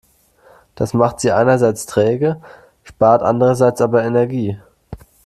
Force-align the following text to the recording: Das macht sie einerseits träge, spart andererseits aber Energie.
Das 0.73 0.95
macht 0.95 1.19
sie 1.19 1.31
einerseits 1.31 1.85
träge, 1.85 2.41
spart 2.83 3.21
andererseits 3.21 3.81
aber 3.81 4.03
Energie. 4.03 4.57